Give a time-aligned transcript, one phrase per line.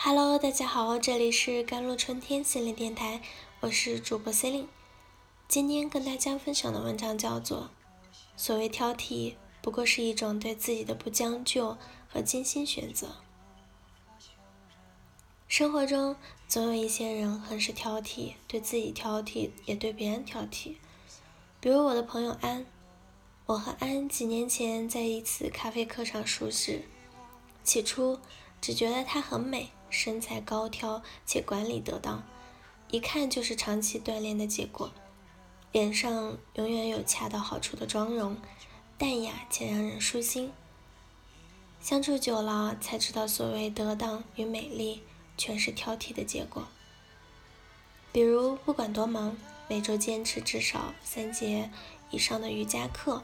[0.00, 3.20] Hello，大家好，这里是甘露春天心灵电台，
[3.58, 4.68] 我是主播 C e l i n e
[5.48, 7.62] 今天跟大家分享的文章叫做
[8.36, 11.76] 《所谓挑剔，不过是一种对自己的不将就
[12.08, 13.08] 和精心选择》。
[15.48, 16.14] 生活中
[16.46, 20.76] 总有一些人很是挑剔，对自己挑剔，也对别人挑剔。
[21.58, 22.64] 比如我的朋友安，
[23.46, 26.84] 我和安几年前在一次咖啡课上熟识，
[27.64, 28.20] 起初
[28.60, 29.70] 只觉得她很美。
[29.90, 32.22] 身材高挑且管理得当，
[32.90, 34.90] 一看就是长期锻炼的结果。
[35.70, 38.36] 脸上永远有恰到好处的妆容，
[38.96, 40.52] 淡雅且让人舒心。
[41.80, 45.02] 相处久了才知道，所谓得当与美丽，
[45.36, 46.66] 全是挑剔的结果。
[48.10, 49.36] 比如，不管多忙，
[49.68, 51.70] 每周坚持至少三节
[52.10, 53.22] 以上的瑜伽课，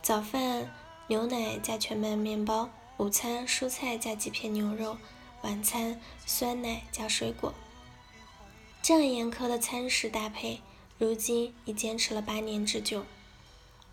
[0.00, 0.72] 早饭
[1.08, 4.96] 牛奶加全麦面包，午餐蔬菜加几片牛肉。
[5.44, 7.52] 晚餐酸奶加水果，
[8.80, 10.62] 这样严苛的餐食搭配，
[10.96, 13.04] 如今已坚持了八年之久，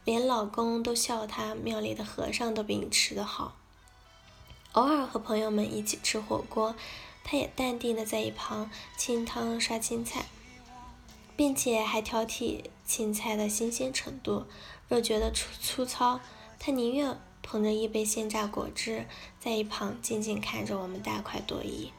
[0.06, 3.58] 连老公都笑他庙里的和尚都比你吃得好。
[4.72, 6.74] 偶尔和朋友们一起吃火锅，
[7.26, 10.28] 他也淡定的在一旁清汤刷青菜，
[11.36, 14.46] 并且还挑剔青菜的新鲜程度，
[14.88, 16.22] 若觉得粗粗糙，
[16.58, 17.20] 他宁愿。
[17.42, 19.06] 捧着一杯鲜榨果汁，
[19.40, 21.92] 在一旁静静看着我们大快朵颐。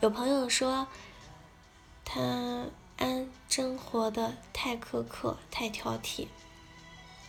[0.00, 0.86] 有朋友说，
[2.04, 6.26] 他安真活得太苛刻、太挑剔。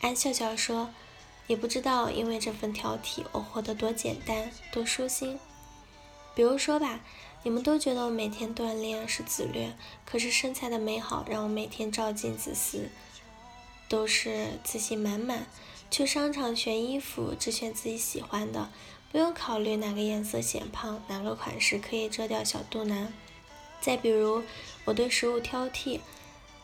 [0.02, 0.90] 安笑笑说，
[1.48, 5.40] 也不知道因为这份挑剔，我活得多简单、多舒心。
[6.36, 7.00] 比如说吧，
[7.44, 12.90] 你们都觉得我每天锻炼是自虐，可是身材的美好让我每天照镜子时
[13.88, 15.48] 都是自信满满。
[15.90, 18.70] 去商场选衣服，只选自己喜欢的，
[19.12, 23.14] 不用考虑哪个颜色显胖，哪个款式可以遮掉小肚腩。
[23.80, 24.44] 再比如，
[24.86, 26.02] 我对食物挑剔，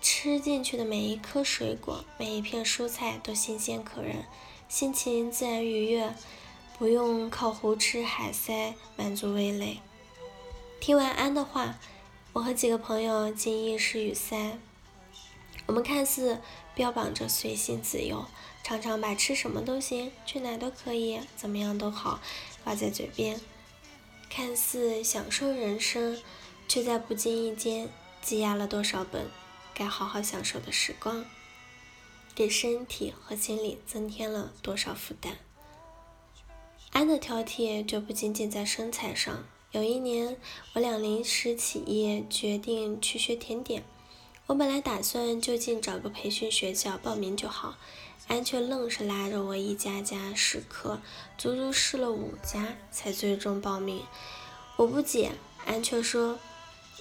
[0.01, 4.25] 吃进去的每一颗水果，每一片蔬菜都新鲜可人，
[4.67, 6.13] 心情自然愉悦，
[6.77, 9.79] 不用靠胡吃海塞满足味蕾。
[10.81, 11.79] 听完安的话，
[12.33, 14.57] 我和几个朋友竟一时语塞。
[15.65, 16.41] 我们看似
[16.75, 18.25] 标榜着随性自由。
[18.63, 22.21] 常常把吃什么都行，去哪都可以，怎么样都好
[22.63, 23.39] 挂在嘴边，
[24.29, 26.21] 看似享受人生，
[26.67, 27.89] 却在不经意间
[28.21, 29.29] 积压了多少本
[29.73, 31.25] 该好好享受的时光，
[32.33, 35.37] 给身体和心理增添了多少负担。
[36.91, 39.45] 安的挑剔就不仅仅在身材上。
[39.71, 40.37] 有一年，
[40.73, 43.83] 我俩临时起意，决定去学甜点。
[44.45, 47.75] 我本来打算就近找个培训学校报名就好。
[48.27, 50.99] 安却愣是拉着我一家家试课，
[51.37, 54.03] 足足试了五家才最终报名。
[54.77, 55.33] 我不解，
[55.65, 56.39] 安却说，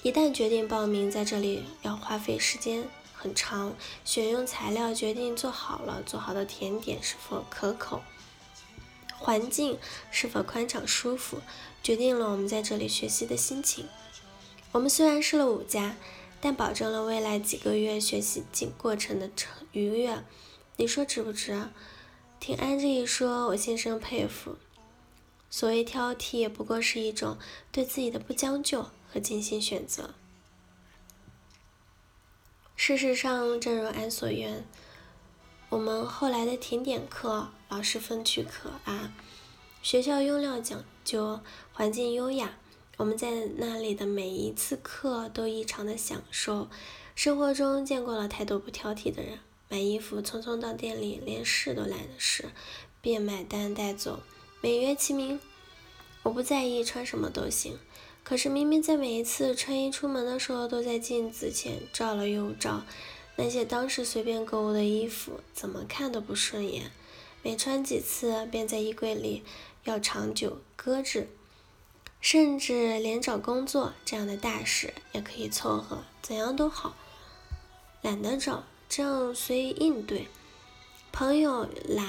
[0.03, 3.73] 一旦决定报名，在这里要花费时间很长，
[4.03, 8.01] 选用材料决定做好了，做好的甜点是否可口，
[9.17, 9.79] 环境
[10.11, 11.39] 是否宽敞舒服，
[11.81, 13.87] 决定了我们在这里学习的心情。
[14.73, 15.95] 我们虽然试了五家，
[16.41, 20.23] 但保证了未来几个月学习进过程的成愉悦。
[20.77, 21.69] 你说值不值？
[22.39, 24.57] 听安这一说，我心生佩服。
[25.49, 27.37] 所谓挑剔，也不过是一种
[27.71, 30.15] 对自己的不将就和精心选择。
[32.75, 34.65] 事实上，正如安所愿，
[35.69, 39.13] 我们后来的甜点课老师风趣可爱，
[39.83, 41.39] 学校用料讲究，
[41.71, 42.57] 环境优雅，
[42.97, 46.67] 我们在那里的每一次课都异常的享受。
[47.13, 49.37] 生活中见过了太多不挑剔的人。
[49.73, 52.51] 买衣服，匆匆到店里，连试都懒得试，
[53.01, 54.21] 便买单带走。
[54.61, 55.39] 美曰其名，
[56.21, 57.79] 我不在意穿什么都行。
[58.23, 62.85] 可是明明在每一次穿衣出门的时候，都在镜子前照了又照，
[63.35, 66.91] 那些当时随便购物的衣服，怎么看都不顺眼。
[67.41, 69.43] 每穿几次，便在衣柜里
[69.85, 71.29] 要长久搁置，
[72.21, 76.95] 甚至连找工作这样的大事也可以凑合，怎样都好，
[78.03, 78.65] 懒得找。
[78.95, 80.27] 这样随意应对。
[81.11, 82.07] 朋友懒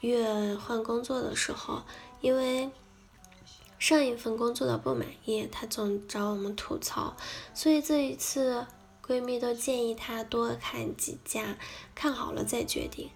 [0.00, 1.82] 月换工作的时候，
[2.20, 2.68] 因为
[3.78, 7.16] 上一份工作的不满意，她总找我们吐槽，
[7.54, 8.66] 所以这一次
[9.06, 11.56] 闺蜜都建议她多看几家，
[11.94, 13.08] 看好了再决定。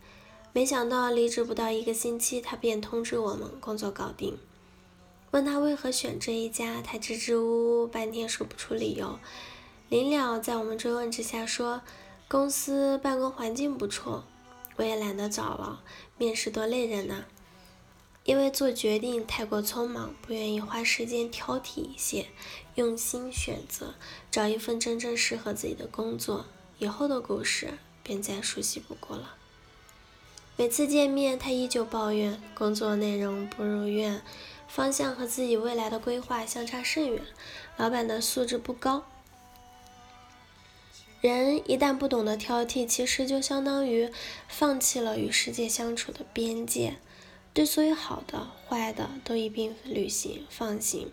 [0.52, 4.38] 没想到离职不到一个星期，她便通知我们工作搞定。
[5.32, 9.18] 问她为何选这一家，她支支吾吾半天说不出理由。
[9.88, 11.82] 临了，在我们追问之下说。
[12.30, 14.22] 公司办公环境不错，
[14.76, 15.82] 我也懒得找了，
[16.16, 17.24] 面试多累人呐。
[18.22, 22.28] 因为做决定太过匆忙，不愿意花时间挑剔一些，
[22.76, 23.94] 用心选择，
[24.30, 26.46] 找一份真正适合自己的工作，
[26.78, 29.34] 以后的故事便再熟悉不过了。
[30.56, 34.22] 每次见面，他依旧抱怨工作内容不如愿，
[34.68, 37.24] 方向和自己未来的规划相差甚远，
[37.76, 39.04] 老板的素质不高。
[41.20, 44.10] 人一旦不懂得挑剔，其实就相当于
[44.48, 46.96] 放弃了与世界相处的边界。
[47.52, 51.12] 对所有好的、坏的都一并履行放行，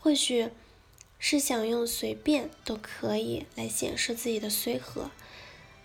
[0.00, 0.48] 或许
[1.18, 5.10] 是想用随便都可以来显示自己的随和，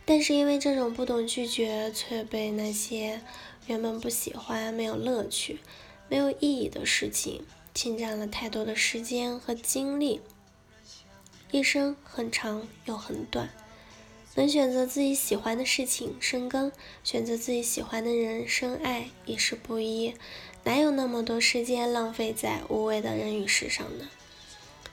[0.06, 3.22] 但是因为这种不懂拒绝，却被那些
[3.68, 5.60] 原本不喜欢、没有乐趣、
[6.08, 7.44] 没有意义的事情
[7.74, 10.22] 侵占了太多的时间和精力。
[11.52, 13.50] 一生很长又很短。
[14.36, 16.72] 能选择自己喜欢的事情深耕，
[17.04, 20.14] 选择自己喜欢的人深爱，已是不易。
[20.64, 24.08] 哪有那么多时间浪费在无谓的人与事上呢？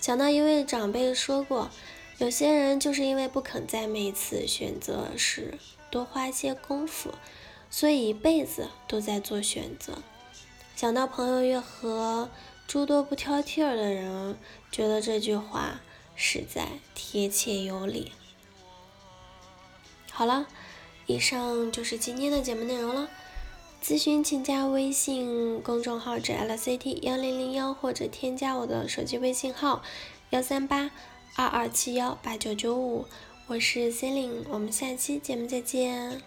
[0.00, 1.70] 想到一位长辈说过，
[2.18, 5.58] 有些人就是因为不肯在每次选择时
[5.90, 7.12] 多花些功夫，
[7.70, 9.98] 所以一辈子都在做选择。
[10.74, 12.30] 想到朋友越和
[12.66, 14.36] 诸多不挑剔的人，
[14.72, 15.80] 觉得这句话
[16.16, 18.10] 实在贴切有理。
[20.10, 20.48] 好了，
[21.06, 23.08] 以上就是今天的节目内容了。
[23.82, 29.82] 咨询请加微信公众号“指 LCT 幺零零幺”或者添加我的手机微信号
[30.30, 30.90] 幺三八
[31.36, 33.04] 二二七幺八九九五，
[33.46, 36.20] 我是 c e l i n e 我们下期节目再见。